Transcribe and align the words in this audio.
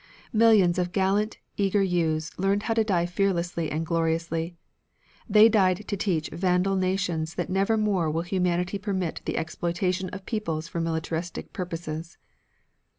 Millions 0.33 0.79
of 0.79 0.91
gallant, 0.91 1.37
eager 1.57 1.83
youths 1.83 2.31
learned 2.39 2.63
how 2.63 2.73
to 2.73 2.83
die 2.83 3.05
fearlessly 3.05 3.69
and 3.69 3.85
gloriously. 3.85 4.55
They 5.29 5.47
died 5.47 5.87
to 5.87 5.95
teach 5.95 6.27
vandal 6.31 6.75
nations 6.75 7.35
that 7.35 7.51
nevermore 7.51 8.09
will 8.09 8.23
humanity 8.23 8.79
permit 8.79 9.21
the 9.25 9.37
exploitation 9.37 10.09
of 10.09 10.25
peoples 10.25 10.67
for 10.67 10.81
militaristic 10.81 11.53
purposes. 11.53 12.17